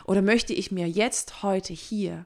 Oder 0.05 0.21
möchte 0.21 0.53
ich 0.53 0.71
mir 0.71 0.87
jetzt, 0.89 1.43
heute, 1.43 1.73
hier 1.73 2.25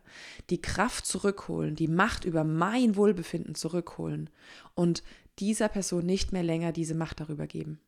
die 0.49 0.61
Kraft 0.61 1.05
zurückholen, 1.05 1.75
die 1.75 1.87
Macht 1.87 2.25
über 2.25 2.43
mein 2.43 2.95
Wohlbefinden 2.95 3.55
zurückholen 3.55 4.29
und 4.75 5.03
dieser 5.39 5.67
Person 5.67 6.05
nicht 6.05 6.31
mehr 6.31 6.43
länger 6.43 6.71
diese 6.71 6.95
Macht 6.95 7.19
darüber 7.19 7.47
geben? 7.47 7.79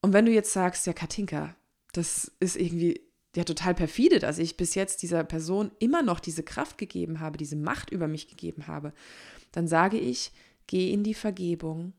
Und 0.00 0.12
wenn 0.12 0.26
du 0.26 0.32
jetzt 0.32 0.52
sagst, 0.52 0.86
ja, 0.86 0.92
Katinka, 0.92 1.56
das 1.92 2.30
ist 2.40 2.56
irgendwie 2.56 3.00
ja 3.36 3.44
total 3.44 3.74
perfide, 3.74 4.18
dass 4.18 4.38
ich 4.38 4.56
bis 4.56 4.74
jetzt 4.74 5.02
dieser 5.02 5.24
Person 5.24 5.70
immer 5.78 6.02
noch 6.02 6.20
diese 6.20 6.42
Kraft 6.42 6.78
gegeben 6.78 7.20
habe, 7.20 7.36
diese 7.36 7.56
Macht 7.56 7.90
über 7.90 8.08
mich 8.08 8.28
gegeben 8.28 8.66
habe, 8.66 8.92
dann 9.52 9.66
sage 9.66 9.98
ich, 9.98 10.32
geh 10.68 10.92
in 10.92 11.02
die 11.02 11.14
Vergebung, 11.14 11.94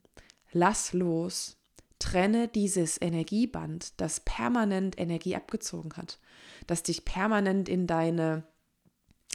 lass 0.54 0.94
los, 0.94 1.58
trenne 2.00 2.48
dieses 2.48 3.00
Energieband, 3.02 4.00
das 4.00 4.22
permanent 4.22 4.98
Energie 4.98 5.36
abgezogen 5.36 5.92
hat, 5.98 6.20
das 6.66 6.84
dich 6.84 7.04
permanent 7.04 7.68
in 7.68 7.86
deine, 7.86 8.44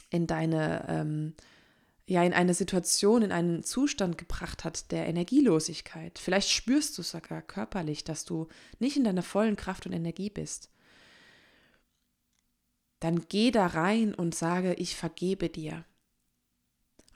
in 0.09 0.25
deine 0.25 0.85
ähm, 0.89 1.35
ja 2.07 2.23
in 2.23 2.33
eine 2.33 2.53
Situation, 2.53 3.23
in 3.23 3.31
einen 3.31 3.63
Zustand 3.63 4.17
gebracht 4.17 4.63
hat 4.63 4.91
der 4.91 5.07
Energielosigkeit. 5.07 6.19
Vielleicht 6.19 6.49
spürst 6.49 6.97
du 6.97 7.01
sogar 7.01 7.41
körperlich, 7.41 8.03
dass 8.03 8.25
du 8.25 8.47
nicht 8.79 8.97
in 8.97 9.03
deiner 9.03 9.23
vollen 9.23 9.55
Kraft 9.55 9.85
und 9.85 9.93
Energie 9.93 10.29
bist. 10.29 10.69
Dann 12.99 13.27
geh 13.27 13.51
da 13.51 13.67
rein 13.67 14.13
und 14.13 14.35
sage, 14.35 14.73
ich 14.75 14.95
vergebe 14.95 15.49
dir. 15.49 15.83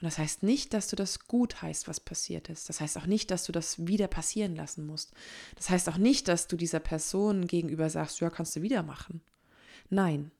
Und 0.00 0.06
das 0.06 0.18
heißt 0.18 0.42
nicht, 0.42 0.72
dass 0.72 0.88
du 0.88 0.96
das 0.96 1.26
gut 1.26 1.60
heißt, 1.60 1.86
was 1.86 2.00
passiert 2.00 2.48
ist. 2.48 2.70
Das 2.70 2.80
heißt 2.80 2.96
auch 2.96 3.06
nicht, 3.06 3.30
dass 3.30 3.44
du 3.44 3.52
das 3.52 3.86
wieder 3.86 4.08
passieren 4.08 4.56
lassen 4.56 4.86
musst. 4.86 5.12
Das 5.56 5.68
heißt 5.68 5.88
auch 5.90 5.98
nicht, 5.98 6.26
dass 6.28 6.46
du 6.46 6.56
dieser 6.56 6.80
Person 6.80 7.46
gegenüber 7.46 7.90
sagst, 7.90 8.20
ja, 8.20 8.30
kannst 8.30 8.56
du 8.56 8.62
wieder 8.62 8.82
machen. 8.82 9.20
Nein, 9.90 10.30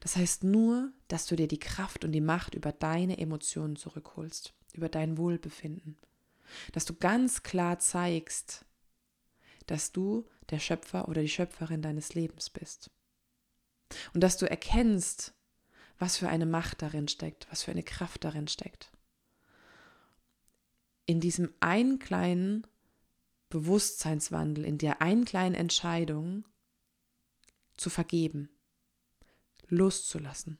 das 0.00 0.16
heißt 0.16 0.44
nur, 0.44 0.92
dass 1.08 1.26
du 1.26 1.36
dir 1.36 1.48
die 1.48 1.58
Kraft 1.58 2.04
und 2.04 2.12
die 2.12 2.20
Macht 2.20 2.54
über 2.54 2.72
deine 2.72 3.18
Emotionen 3.18 3.76
zurückholst, 3.76 4.54
über 4.74 4.88
dein 4.88 5.18
Wohlbefinden. 5.18 5.96
Dass 6.72 6.84
du 6.84 6.94
ganz 6.94 7.42
klar 7.42 7.78
zeigst, 7.78 8.64
dass 9.66 9.92
du 9.92 10.28
der 10.50 10.58
Schöpfer 10.58 11.08
oder 11.08 11.22
die 11.22 11.28
Schöpferin 11.28 11.82
deines 11.82 12.14
Lebens 12.14 12.50
bist. 12.50 12.90
Und 14.12 14.20
dass 14.22 14.36
du 14.36 14.48
erkennst, 14.48 15.33
was 15.98 16.16
für 16.16 16.28
eine 16.28 16.46
Macht 16.46 16.82
darin 16.82 17.08
steckt, 17.08 17.46
was 17.50 17.62
für 17.62 17.70
eine 17.70 17.82
Kraft 17.82 18.24
darin 18.24 18.48
steckt. 18.48 18.90
In 21.06 21.20
diesem 21.20 21.52
einen 21.60 21.98
kleinen 21.98 22.66
Bewusstseinswandel, 23.50 24.64
in 24.64 24.78
der 24.78 25.00
einen 25.00 25.24
kleinen 25.24 25.54
Entscheidung 25.54 26.44
zu 27.76 27.90
vergeben, 27.90 28.48
loszulassen. 29.68 30.58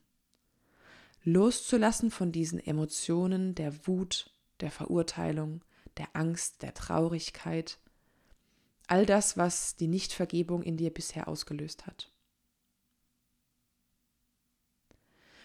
Loszulassen 1.24 2.10
von 2.10 2.32
diesen 2.32 2.60
Emotionen 2.60 3.54
der 3.54 3.86
Wut, 3.86 4.30
der 4.60 4.70
Verurteilung, 4.70 5.64
der 5.96 6.14
Angst, 6.14 6.62
der 6.62 6.74
Traurigkeit, 6.74 7.78
all 8.86 9.06
das, 9.06 9.36
was 9.36 9.76
die 9.76 9.88
Nichtvergebung 9.88 10.62
in 10.62 10.76
dir 10.76 10.92
bisher 10.92 11.28
ausgelöst 11.28 11.86
hat. 11.86 12.13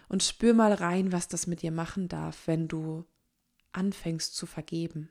Und 0.10 0.24
spür 0.24 0.54
mal 0.54 0.74
rein, 0.74 1.12
was 1.12 1.28
das 1.28 1.48
mit 1.48 1.62
dir 1.62 1.72
machen 1.72 2.10
darf, 2.10 2.48
wenn 2.48 2.68
du 2.68 3.06
anfängst 3.72 4.36
zu 4.36 4.46
vergeben. 4.46 5.10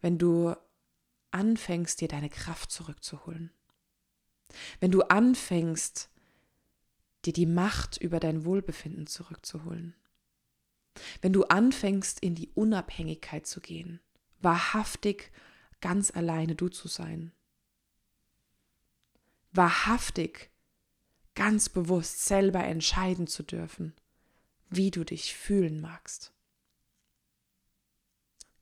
Wenn 0.00 0.18
du 0.18 0.54
anfängst, 1.30 2.00
dir 2.00 2.08
deine 2.08 2.30
Kraft 2.30 2.70
zurückzuholen. 2.70 3.50
Wenn 4.78 4.90
du 4.90 5.02
anfängst, 5.02 6.10
dir 7.24 7.32
die 7.32 7.46
Macht 7.46 7.96
über 7.96 8.20
dein 8.20 8.44
Wohlbefinden 8.44 9.06
zurückzuholen. 9.06 9.94
Wenn 11.22 11.32
du 11.32 11.44
anfängst, 11.44 12.20
in 12.20 12.34
die 12.34 12.50
Unabhängigkeit 12.54 13.46
zu 13.46 13.60
gehen, 13.60 14.00
wahrhaftig 14.40 15.30
ganz 15.80 16.10
alleine 16.10 16.54
du 16.54 16.68
zu 16.68 16.88
sein. 16.88 17.32
Wahrhaftig 19.52 20.49
ganz 21.34 21.68
bewusst 21.68 22.24
selber 22.24 22.64
entscheiden 22.64 23.26
zu 23.26 23.42
dürfen, 23.42 23.94
wie 24.68 24.90
du 24.90 25.04
dich 25.04 25.34
fühlen 25.34 25.80
magst. 25.80 26.32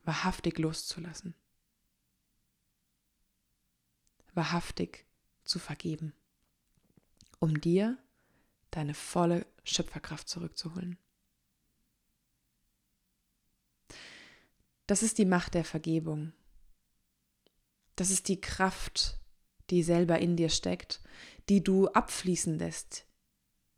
Wahrhaftig 0.04 0.58
loszulassen. 0.58 1.34
Wahrhaftig 4.34 5.06
zu 5.44 5.58
vergeben, 5.58 6.14
um 7.40 7.60
dir 7.60 7.98
deine 8.70 8.94
volle 8.94 9.46
Schöpferkraft 9.64 10.28
zurückzuholen. 10.28 10.98
Das 14.86 15.02
ist 15.02 15.18
die 15.18 15.26
Macht 15.26 15.54
der 15.54 15.64
Vergebung. 15.64 16.32
Das 17.96 18.10
ist 18.10 18.28
die 18.28 18.40
Kraft, 18.40 19.18
die 19.70 19.82
selber 19.82 20.18
in 20.18 20.36
dir 20.36 20.48
steckt, 20.48 21.00
die 21.48 21.62
du 21.62 21.88
abfließen 21.88 22.58
lässt, 22.58 23.06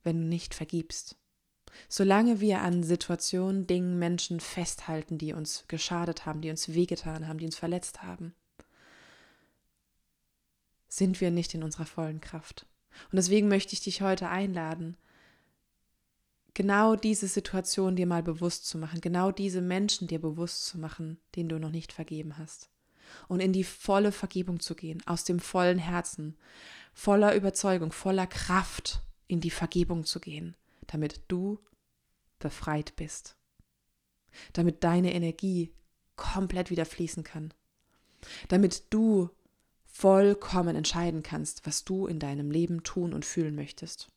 wenn 0.02 0.20
du 0.20 0.26
nicht 0.26 0.54
vergibst. 0.54 1.16
Solange 1.88 2.40
wir 2.40 2.60
an 2.60 2.82
Situationen, 2.82 3.66
Dingen, 3.66 3.98
Menschen 3.98 4.40
festhalten, 4.40 5.18
die 5.18 5.32
uns 5.32 5.64
geschadet 5.68 6.26
haben, 6.26 6.40
die 6.40 6.50
uns 6.50 6.74
wehgetan 6.74 7.28
haben, 7.28 7.38
die 7.38 7.46
uns 7.46 7.56
verletzt 7.56 8.02
haben, 8.02 8.34
sind 10.88 11.20
wir 11.20 11.30
nicht 11.30 11.54
in 11.54 11.62
unserer 11.62 11.86
vollen 11.86 12.20
Kraft. 12.20 12.66
Und 13.10 13.16
deswegen 13.16 13.48
möchte 13.48 13.72
ich 13.74 13.80
dich 13.80 14.02
heute 14.02 14.28
einladen, 14.28 14.96
genau 16.54 16.96
diese 16.96 17.28
Situation 17.28 17.94
dir 17.94 18.06
mal 18.06 18.22
bewusst 18.22 18.66
zu 18.66 18.76
machen, 18.78 19.00
genau 19.00 19.30
diese 19.30 19.60
Menschen 19.60 20.08
dir 20.08 20.20
bewusst 20.20 20.66
zu 20.66 20.78
machen, 20.78 21.18
denen 21.36 21.48
du 21.48 21.58
noch 21.58 21.70
nicht 21.70 21.92
vergeben 21.92 22.38
hast. 22.38 22.70
Und 23.28 23.40
in 23.40 23.52
die 23.52 23.64
volle 23.64 24.12
Vergebung 24.12 24.60
zu 24.60 24.74
gehen, 24.74 25.02
aus 25.06 25.24
dem 25.24 25.40
vollen 25.40 25.78
Herzen, 25.78 26.36
voller 27.00 27.34
Überzeugung, 27.34 27.92
voller 27.92 28.26
Kraft 28.26 29.02
in 29.26 29.40
die 29.40 29.50
Vergebung 29.50 30.04
zu 30.04 30.20
gehen, 30.20 30.54
damit 30.86 31.22
du 31.28 31.58
befreit 32.38 32.94
bist, 32.96 33.38
damit 34.52 34.84
deine 34.84 35.14
Energie 35.14 35.72
komplett 36.16 36.68
wieder 36.68 36.84
fließen 36.84 37.24
kann, 37.24 37.54
damit 38.48 38.92
du 38.92 39.30
vollkommen 39.86 40.76
entscheiden 40.76 41.22
kannst, 41.22 41.66
was 41.66 41.84
du 41.86 42.06
in 42.06 42.18
deinem 42.18 42.50
Leben 42.50 42.82
tun 42.82 43.14
und 43.14 43.24
fühlen 43.24 43.54
möchtest. 43.54 44.08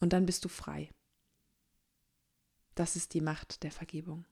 Und 0.00 0.12
dann 0.12 0.26
bist 0.26 0.44
du 0.44 0.50
frei. 0.50 0.90
Das 2.74 2.96
ist 2.96 3.14
die 3.14 3.22
Macht 3.22 3.62
der 3.62 3.70
Vergebung. 3.72 4.26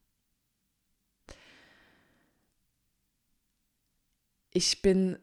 Ich 4.51 4.83
bin 4.83 5.19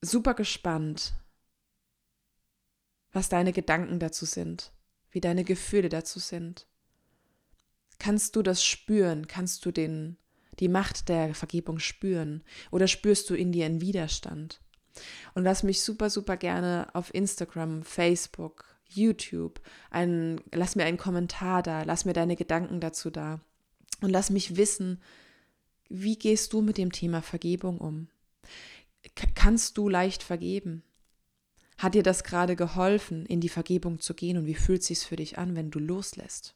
super 0.00 0.34
gespannt, 0.34 1.14
was 3.12 3.28
deine 3.28 3.52
Gedanken 3.52 3.98
dazu 3.98 4.26
sind, 4.26 4.72
wie 5.10 5.20
deine 5.20 5.44
Gefühle 5.44 5.88
dazu 5.88 6.18
sind. 6.18 6.66
Kannst 7.98 8.36
du 8.36 8.42
das 8.42 8.64
spüren? 8.64 9.26
Kannst 9.26 9.64
du 9.64 9.72
den 9.72 10.16
die 10.60 10.68
Macht 10.68 11.08
der 11.08 11.34
Vergebung 11.34 11.78
spüren? 11.78 12.42
Oder 12.70 12.88
spürst 12.88 13.30
du 13.30 13.34
in 13.34 13.52
dir 13.52 13.66
einen 13.66 13.80
Widerstand? 13.80 14.60
Und 15.34 15.44
lass 15.44 15.62
mich 15.62 15.82
super, 15.82 16.10
super 16.10 16.36
gerne 16.36 16.88
auf 16.92 17.14
Instagram, 17.14 17.82
Facebook, 17.82 18.64
YouTube, 18.88 19.60
ein, 19.90 20.40
lass 20.52 20.74
mir 20.74 20.84
einen 20.84 20.98
Kommentar 20.98 21.62
da, 21.62 21.82
lass 21.82 22.04
mir 22.04 22.14
deine 22.14 22.36
Gedanken 22.36 22.80
dazu 22.80 23.10
da 23.10 23.40
und 24.00 24.10
lass 24.10 24.30
mich 24.30 24.56
wissen, 24.56 25.00
wie 25.88 26.18
gehst 26.18 26.52
du 26.52 26.62
mit 26.62 26.78
dem 26.78 26.90
Thema 26.92 27.22
Vergebung 27.22 27.78
um? 27.78 28.08
Kannst 29.34 29.78
du 29.78 29.88
leicht 29.88 30.22
vergeben? 30.22 30.82
Hat 31.76 31.94
dir 31.94 32.02
das 32.02 32.24
gerade 32.24 32.56
geholfen, 32.56 33.24
in 33.26 33.40
die 33.40 33.48
Vergebung 33.48 34.00
zu 34.00 34.14
gehen 34.14 34.36
und 34.36 34.46
wie 34.46 34.54
fühlt 34.54 34.80
es 34.80 34.88
sich 34.88 34.98
für 34.98 35.16
dich 35.16 35.38
an, 35.38 35.54
wenn 35.54 35.70
du 35.70 35.78
loslässt? 35.78 36.54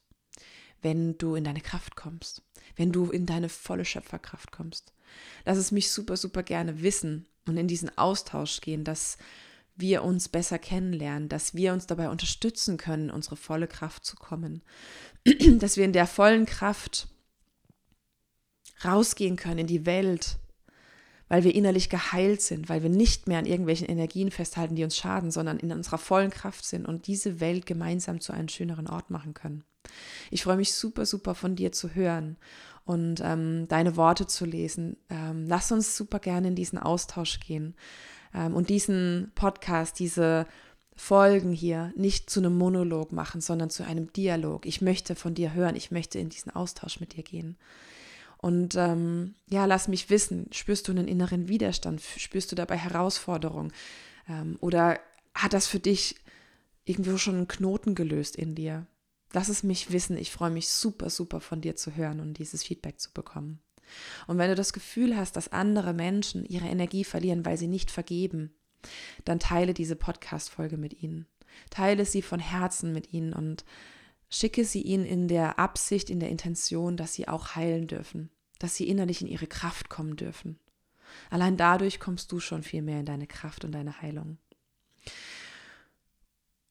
Wenn 0.81 1.17
du 1.17 1.35
in 1.35 1.45
deine 1.45 1.61
Kraft 1.61 1.95
kommst, 1.95 2.41
wenn 2.75 2.91
du 2.91 3.09
in 3.09 3.25
deine 3.25 3.47
volle 3.47 3.85
Schöpferkraft 3.85 4.51
kommst. 4.51 4.93
Lass 5.45 5.57
es 5.57 5.71
mich 5.71 5.91
super, 5.91 6.17
super 6.17 6.43
gerne 6.43 6.81
wissen 6.81 7.25
und 7.47 7.55
in 7.55 7.69
diesen 7.69 7.97
Austausch 7.97 8.59
gehen, 8.59 8.83
dass 8.83 9.17
wir 9.75 10.03
uns 10.03 10.29
besser 10.29 10.59
kennenlernen, 10.59 11.29
dass 11.29 11.55
wir 11.55 11.73
uns 11.73 11.87
dabei 11.87 12.09
unterstützen 12.09 12.77
können, 12.77 13.09
unsere 13.09 13.37
volle 13.37 13.67
Kraft 13.67 14.05
zu 14.05 14.15
kommen, 14.15 14.61
dass 15.57 15.77
wir 15.77 15.85
in 15.85 15.93
der 15.93 16.05
vollen 16.05 16.45
Kraft 16.45 17.07
rausgehen 18.83 19.37
können 19.37 19.59
in 19.59 19.67
die 19.67 19.85
Welt, 19.85 20.37
weil 21.29 21.43
wir 21.43 21.55
innerlich 21.55 21.89
geheilt 21.89 22.41
sind, 22.41 22.69
weil 22.69 22.83
wir 22.83 22.89
nicht 22.89 23.27
mehr 23.27 23.39
an 23.39 23.45
irgendwelchen 23.45 23.87
Energien 23.87 24.31
festhalten, 24.31 24.75
die 24.75 24.83
uns 24.83 24.97
schaden, 24.97 25.31
sondern 25.31 25.57
in 25.59 25.71
unserer 25.71 25.97
vollen 25.97 26.29
Kraft 26.29 26.65
sind 26.65 26.85
und 26.85 27.07
diese 27.07 27.39
Welt 27.39 27.65
gemeinsam 27.65 28.19
zu 28.19 28.33
einem 28.33 28.49
schöneren 28.49 28.87
Ort 28.87 29.09
machen 29.09 29.33
können. 29.33 29.63
Ich 30.31 30.43
freue 30.43 30.57
mich 30.57 30.73
super, 30.73 31.05
super 31.05 31.35
von 31.35 31.55
dir 31.55 31.71
zu 31.71 31.93
hören 31.95 32.37
und 32.85 33.21
ähm, 33.23 33.67
deine 33.67 33.95
Worte 33.95 34.27
zu 34.27 34.45
lesen. 34.45 34.97
Ähm, 35.09 35.45
lass 35.47 35.71
uns 35.71 35.95
super 35.95 36.19
gerne 36.19 36.49
in 36.49 36.55
diesen 36.55 36.79
Austausch 36.79 37.39
gehen 37.39 37.75
ähm, 38.33 38.53
und 38.53 38.69
diesen 38.69 39.31
Podcast, 39.35 39.99
diese 39.99 40.45
Folgen 40.95 41.51
hier 41.51 41.91
nicht 41.95 42.29
zu 42.29 42.39
einem 42.39 42.57
Monolog 42.57 43.11
machen, 43.11 43.41
sondern 43.41 43.69
zu 43.69 43.83
einem 43.83 44.13
Dialog. 44.13 44.65
Ich 44.65 44.81
möchte 44.81 45.15
von 45.15 45.33
dir 45.33 45.53
hören, 45.53 45.75
ich 45.75 45.91
möchte 45.91 46.19
in 46.19 46.29
diesen 46.29 46.51
Austausch 46.51 46.99
mit 46.99 47.15
dir 47.15 47.23
gehen. 47.23 47.57
Und 48.43 48.75
ähm, 48.75 49.35
ja, 49.49 49.63
lass 49.63 49.87
mich 49.87 50.09
wissen, 50.09 50.49
spürst 50.51 50.89
du 50.89 50.91
einen 50.91 51.07
inneren 51.07 51.47
Widerstand? 51.47 52.01
Spürst 52.01 52.51
du 52.51 52.57
dabei 52.57 52.75
Herausforderung? 52.75 53.71
Ähm, 54.27 54.57
oder 54.59 54.99
hat 55.33 55.53
das 55.53 55.65
für 55.65 55.79
dich 55.79 56.17
irgendwo 56.83 57.17
schon 57.17 57.35
einen 57.35 57.47
Knoten 57.47 57.95
gelöst 57.95 58.35
in 58.35 58.53
dir? 58.53 58.85
Lass 59.31 59.47
es 59.47 59.63
mich 59.63 59.93
wissen. 59.93 60.17
Ich 60.17 60.29
freue 60.29 60.51
mich 60.51 60.67
super, 60.67 61.09
super 61.09 61.39
von 61.39 61.61
dir 61.61 61.77
zu 61.77 61.95
hören 61.95 62.19
und 62.19 62.37
dieses 62.37 62.63
Feedback 62.63 62.99
zu 62.99 63.13
bekommen. 63.13 63.61
Und 64.27 64.37
wenn 64.37 64.49
du 64.49 64.55
das 64.55 64.73
Gefühl 64.73 65.15
hast, 65.15 65.37
dass 65.37 65.53
andere 65.53 65.93
Menschen 65.93 66.43
ihre 66.43 66.67
Energie 66.67 67.05
verlieren, 67.05 67.45
weil 67.45 67.55
sie 67.57 67.69
nicht 67.69 67.91
vergeben, 67.91 68.53
dann 69.23 69.39
teile 69.39 69.73
diese 69.73 69.95
Podcast-Folge 69.95 70.75
mit 70.75 71.01
ihnen. 71.01 71.27
Teile 71.69 72.03
sie 72.03 72.21
von 72.21 72.41
Herzen 72.41 72.91
mit 72.91 73.13
ihnen 73.13 73.31
und 73.31 73.63
schicke 74.33 74.65
sie 74.65 74.81
ihnen 74.81 75.05
in 75.05 75.27
der 75.27 75.59
Absicht, 75.59 76.09
in 76.09 76.19
der 76.19 76.29
Intention, 76.29 76.97
dass 76.97 77.13
sie 77.13 77.27
auch 77.27 77.55
heilen 77.55 77.87
dürfen, 77.87 78.29
dass 78.59 78.75
sie 78.75 78.87
innerlich 78.87 79.21
in 79.21 79.27
ihre 79.27 79.47
Kraft 79.47 79.89
kommen 79.89 80.15
dürfen. 80.15 80.59
Allein 81.29 81.57
dadurch 81.57 81.99
kommst 81.99 82.31
du 82.31 82.39
schon 82.39 82.63
viel 82.63 82.81
mehr 82.81 82.99
in 82.99 83.05
deine 83.05 83.27
Kraft 83.27 83.63
und 83.63 83.71
deine 83.71 84.01
Heilung. 84.01 84.39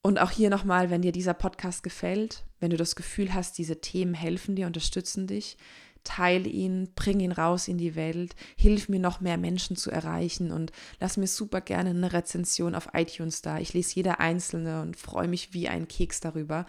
Und 0.02 0.18
auch 0.18 0.32
hier 0.32 0.50
nochmal, 0.50 0.90
wenn 0.90 1.02
dir 1.02 1.12
dieser 1.12 1.34
Podcast 1.34 1.84
gefällt, 1.84 2.44
wenn 2.58 2.70
du 2.70 2.76
das 2.76 2.96
Gefühl 2.96 3.32
hast, 3.32 3.56
diese 3.58 3.80
Themen 3.80 4.14
helfen 4.14 4.56
dir, 4.56 4.66
unterstützen 4.66 5.28
dich, 5.28 5.56
teile 6.02 6.48
ihn, 6.48 6.88
bring 6.96 7.20
ihn 7.20 7.30
raus 7.30 7.68
in 7.68 7.78
die 7.78 7.94
Welt, 7.94 8.34
hilf 8.56 8.88
mir 8.88 8.98
noch 8.98 9.20
mehr 9.20 9.38
Menschen 9.38 9.76
zu 9.76 9.92
erreichen 9.92 10.50
und 10.50 10.72
lass 10.98 11.16
mir 11.16 11.28
super 11.28 11.60
gerne 11.60 11.90
eine 11.90 12.12
Rezension 12.12 12.74
auf 12.74 12.88
iTunes 12.94 13.42
da. 13.42 13.60
Ich 13.60 13.72
lese 13.72 13.94
jede 13.94 14.18
einzelne 14.18 14.82
und 14.82 14.96
freue 14.96 15.28
mich 15.28 15.54
wie 15.54 15.68
ein 15.68 15.86
Keks 15.86 16.18
darüber 16.18 16.66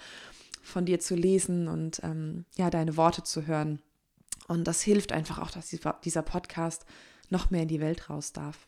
von 0.64 0.86
dir 0.86 1.00
zu 1.00 1.16
lesen 1.16 1.68
und 1.68 2.02
ähm, 2.04 2.46
ja, 2.56 2.70
deine 2.70 2.98
Worte 2.98 3.24
zu 3.24 3.46
hören. 3.46 3.82
Und 4.48 4.66
das 4.66 4.82
hilft 4.82 5.12
einfach 5.12 5.40
auch, 5.40 5.52
dass 5.52 5.76
dieser 6.04 6.22
Podcast 6.22 6.86
noch 7.30 7.52
mehr 7.52 7.64
in 7.64 7.68
die 7.68 7.80
Welt 7.80 8.10
raus 8.10 8.34
darf. 8.34 8.68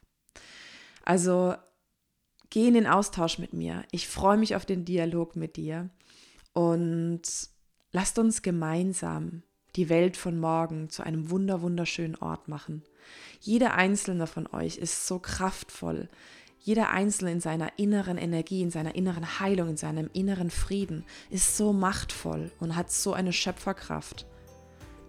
Also 1.04 1.56
geh 2.50 2.68
in 2.68 2.74
den 2.74 2.88
Austausch 2.88 3.40
mit 3.40 3.54
mir. 3.54 3.84
Ich 3.92 4.08
freue 4.08 4.38
mich 4.38 4.56
auf 4.56 4.66
den 4.66 4.86
Dialog 4.86 5.36
mit 5.36 5.56
dir 5.56 5.90
und 6.54 7.22
lasst 7.92 8.20
uns 8.20 8.42
gemeinsam 8.42 9.44
die 9.76 9.90
Welt 9.90 10.18
von 10.18 10.40
morgen 10.40 10.90
zu 10.90 11.04
einem 11.04 11.30
wunder 11.30 11.62
wunderschönen 11.62 12.16
Ort 12.16 12.48
machen. 12.48 12.84
Jeder 13.42 13.76
einzelne 13.76 14.26
von 14.26 14.48
euch 14.48 14.78
ist 14.78 15.06
so 15.06 15.20
kraftvoll, 15.20 16.10
jeder 16.66 16.90
Einzelne 16.90 17.32
in 17.32 17.42
seiner 17.42 17.78
inneren 17.78 18.18
Energie, 18.18 18.64
in 18.64 18.72
seiner 18.72 18.96
inneren 18.96 19.40
Heilung, 19.40 19.70
in 19.70 19.78
seinem 19.78 20.10
inneren 20.14 20.50
Frieden 20.50 21.06
ist 21.30 21.56
so 21.58 21.74
machtvoll 21.74 22.52
und 22.60 22.76
hat 22.76 22.92
so 22.92 23.14
eine 23.14 23.34
Schöpferkraft, 23.34 24.26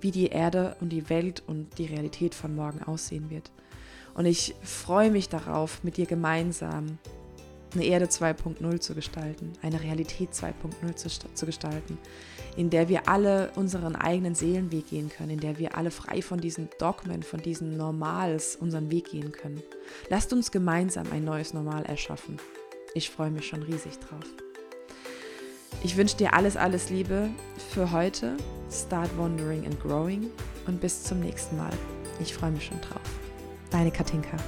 wie 0.02 0.10
die 0.10 0.26
Erde 0.26 0.76
und 0.82 0.90
die 0.90 1.08
Welt 1.08 1.42
und 1.46 1.78
die 1.78 1.86
Realität 1.86 2.34
von 2.34 2.54
morgen 2.54 2.82
aussehen 2.82 3.30
wird. 3.30 3.50
Und 4.12 4.26
ich 4.26 4.54
freue 4.62 5.10
mich 5.10 5.30
darauf, 5.30 5.82
mit 5.82 5.96
dir 5.96 6.04
gemeinsam 6.04 6.98
eine 7.72 7.84
Erde 7.86 8.04
2.0 8.04 8.80
zu 8.80 8.94
gestalten, 8.94 9.54
eine 9.62 9.82
Realität 9.82 10.32
2.0 10.32 10.94
zu, 10.94 11.08
zu, 11.08 11.46
gestalten, 11.46 11.96
in 12.56 12.70
der 12.70 12.88
wir 12.88 13.08
alle 13.08 13.50
unseren 13.54 13.96
eigenen 13.96 14.34
Seelenweg 14.34 14.88
gehen 14.88 15.10
können, 15.10 15.30
in 15.30 15.40
der 15.40 15.58
wir 15.58 15.76
alle 15.76 15.90
frei 15.90 16.22
von 16.22 16.40
diesen 16.40 16.68
Dogmen, 16.78 17.22
von 17.22 17.40
diesen 17.40 17.76
Normals 17.76 18.56
unseren 18.56 18.90
Weg 18.90 19.10
gehen 19.10 19.32
können. 19.32 19.62
Lasst 20.08 20.32
uns 20.32 20.50
gemeinsam 20.50 21.06
ein 21.12 21.24
neues 21.24 21.52
Normal 21.52 21.84
erschaffen. 21.84 22.38
Ich 22.94 23.10
freue 23.10 23.30
mich 23.30 23.46
schon 23.46 23.62
riesig 23.62 23.98
drauf. 23.98 24.24
Ich 25.82 25.96
wünsche 25.96 26.16
dir 26.16 26.32
alles, 26.32 26.56
alles 26.56 26.88
Liebe 26.88 27.28
für 27.72 27.92
heute. 27.92 28.36
Start 28.70 29.10
wandering 29.18 29.64
and 29.66 29.78
growing 29.80 30.30
und 30.66 30.80
bis 30.80 31.04
zum 31.04 31.20
nächsten 31.20 31.56
Mal. 31.56 31.72
Ich 32.20 32.34
freue 32.34 32.50
mich 32.50 32.64
schon 32.64 32.80
drauf. 32.80 33.02
Deine 33.70 33.90
Katinka. 33.90 34.38